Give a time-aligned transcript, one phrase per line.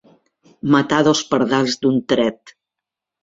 [0.75, 2.55] Matar dos pardals d'un tret.